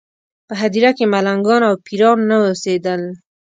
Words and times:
په 0.47 0.53
هدیره 0.61 0.91
کې 0.97 1.05
ملنګان 1.13 1.61
او 1.69 1.75
پېران 1.85 2.19
نه 2.29 2.37
اوسېدل. 2.47 3.01